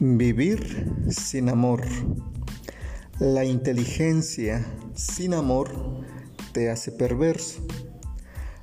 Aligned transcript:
Vivir 0.00 0.94
sin 1.10 1.48
amor. 1.48 1.84
La 3.18 3.44
inteligencia 3.44 4.64
sin 4.94 5.34
amor 5.34 6.04
te 6.52 6.70
hace 6.70 6.92
perverso. 6.92 7.66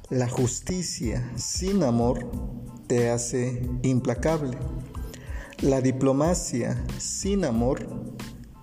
La 0.09 0.29
justicia 0.29 1.29
sin 1.35 1.83
amor 1.83 2.31
te 2.87 3.09
hace 3.09 3.67
implacable. 3.83 4.57
La 5.59 5.81
diplomacia 5.81 6.81
sin 6.99 7.43
amor 7.43 7.85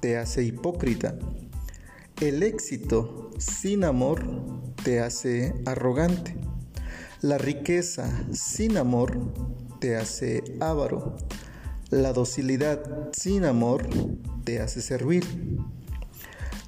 te 0.01 0.17
hace 0.17 0.43
hipócrita. 0.43 1.19
El 2.23 2.43
éxito 2.43 3.33
sin 3.37 3.85
amor 3.85 4.25
te 4.83 5.01
hace 5.01 5.53
arrogante. 5.67 6.35
La 7.21 7.37
riqueza 7.37 8.11
sin 8.33 8.79
amor 8.79 9.31
te 9.79 9.95
hace 9.95 10.43
avaro. 10.61 11.19
La 11.93 12.15
docilidad 12.15 13.11
sin 13.13 13.45
amor 13.45 13.87
te 14.45 14.61
hace 14.61 14.81
servir. 14.81 15.27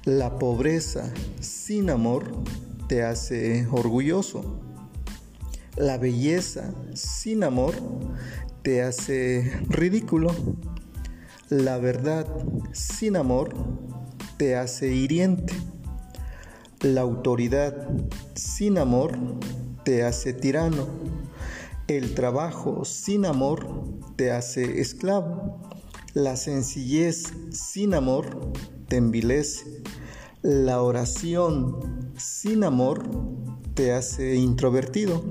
La 0.03 0.37
pobreza 0.37 1.11
sin 1.39 1.89
amor 1.89 2.25
te 2.87 3.01
hace 3.01 3.67
orgulloso. 3.71 4.61
La 5.77 5.97
belleza 5.97 6.75
sin 6.93 7.43
amor 7.43 7.73
te 8.61 8.83
hace 8.83 9.51
ridículo. 9.67 10.29
La 11.49 11.79
verdad 11.79 12.27
sin 12.71 13.15
amor 13.15 13.49
te 14.37 14.55
hace 14.55 14.93
hiriente. 14.93 15.55
La 16.81 17.01
autoridad 17.01 17.87
sin 18.35 18.77
amor 18.77 19.17
te 19.83 20.03
hace 20.03 20.33
tirano. 20.33 20.85
El 21.87 22.15
trabajo 22.15 22.83
sin 22.83 23.27
amor 23.27 23.67
te 24.15 24.31
hace 24.31 24.81
esclavo. 24.81 25.61
La 26.15 26.35
sencillez 26.35 27.31
sin 27.51 27.93
amor 27.93 28.53
te 28.87 28.97
envilece. 28.97 29.83
La 30.41 30.81
oración 30.81 32.11
sin 32.17 32.63
amor 32.63 33.07
te 33.75 33.93
hace 33.93 34.35
introvertido. 34.35 35.23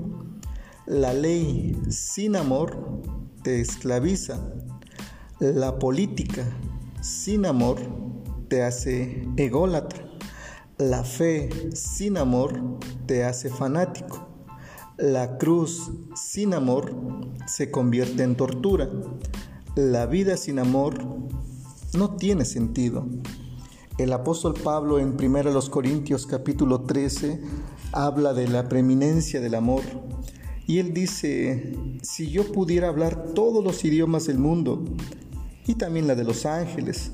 La 0.85 1.13
ley 1.13 1.77
sin 1.89 2.37
amor 2.37 3.01
te 3.43 3.59
esclaviza. 3.59 4.39
La 5.41 5.77
política 5.77 6.45
sin 7.01 7.45
amor 7.45 7.81
te 8.47 8.63
hace 8.63 9.27
ególatra. 9.35 10.09
La 10.77 11.03
fe 11.03 11.49
sin 11.73 12.15
amor 12.15 12.79
te 13.07 13.25
hace 13.25 13.49
fanático. 13.49 14.34
La 14.97 15.37
cruz 15.37 15.91
sin 16.15 16.53
amor 16.53 16.95
se 17.47 17.69
convierte 17.69 18.23
en 18.23 18.37
tortura. 18.37 18.89
La 19.75 20.05
vida 20.05 20.37
sin 20.37 20.57
amor 20.57 21.03
no 21.97 22.15
tiene 22.15 22.45
sentido. 22.45 23.05
El 23.97 24.13
apóstol 24.13 24.53
Pablo 24.53 24.97
en 24.99 25.17
1 25.21 25.59
Corintios 25.69 26.25
capítulo 26.25 26.83
13 26.83 27.41
habla 27.91 28.33
de 28.33 28.47
la 28.47 28.69
preeminencia 28.69 29.41
del 29.41 29.55
amor 29.55 29.81
y 30.65 30.79
él 30.79 30.93
dice, 30.93 31.75
si 32.01 32.29
yo 32.29 32.49
pudiera 32.53 32.87
hablar 32.87 33.33
todos 33.33 33.61
los 33.61 33.83
idiomas 33.83 34.27
del 34.27 34.39
mundo 34.39 34.85
y 35.67 35.75
también 35.75 36.07
la 36.07 36.15
de 36.15 36.23
los 36.23 36.45
ángeles, 36.45 37.11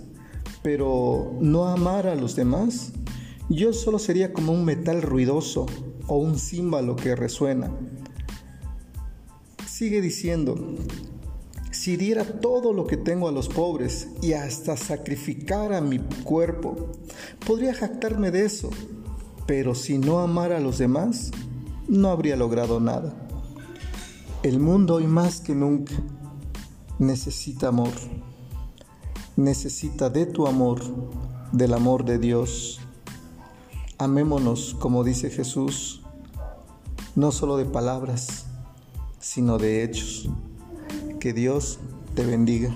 pero 0.62 1.36
no 1.42 1.66
amar 1.66 2.06
a 2.06 2.14
los 2.14 2.36
demás, 2.36 2.94
yo 3.50 3.74
solo 3.74 3.98
sería 3.98 4.34
como 4.34 4.54
un 4.54 4.66
metal 4.66 5.02
ruidoso 5.02 5.66
o 6.12 6.18
un 6.18 6.38
címbalo 6.38 6.98
que 6.98 7.16
resuena. 7.16 7.72
Sigue 9.66 10.02
diciendo, 10.02 10.58
si 11.72 11.96
diera 11.96 12.26
todo 12.42 12.74
lo 12.74 12.86
que 12.86 12.98
tengo 12.98 13.30
a 13.30 13.32
los 13.32 13.48
pobres 13.48 14.10
y 14.22 14.34
hasta 14.34 14.76
sacrificara 14.76 15.80
mi 15.80 16.00
cuerpo, 16.26 16.90
podría 17.48 17.74
jactarme 17.74 18.30
de 18.30 18.44
eso, 18.44 18.72
pero 19.48 19.74
si 19.74 20.00
no 20.00 20.20
amara 20.20 20.58
a 20.58 20.60
los 20.60 20.80
demás, 20.80 21.32
no 21.88 22.10
habría 22.10 22.36
logrado 22.36 22.82
nada. 22.82 23.14
El 24.44 24.60
mundo 24.60 24.96
hoy 24.96 25.08
más 25.08 25.40
que 25.40 25.56
nunca 25.56 25.94
necesita 27.00 27.70
amor, 27.70 27.94
necesita 29.38 30.10
de 30.10 30.26
tu 30.26 30.46
amor, 30.46 30.82
del 31.54 31.74
amor 31.74 32.04
de 32.04 32.20
Dios. 32.20 32.82
Amémonos, 33.98 34.76
como 34.78 35.06
dice 35.06 35.30
Jesús, 35.30 36.01
no 37.16 37.32
solo 37.32 37.58
de 37.58 37.66
palabras, 37.66 38.46
sino 39.20 39.58
de 39.58 39.84
hechos. 39.84 40.30
Que 41.20 41.34
Dios 41.34 41.80
te 42.16 42.26
bendiga. 42.26 42.74